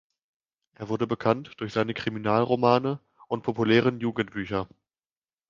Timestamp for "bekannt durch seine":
1.05-1.93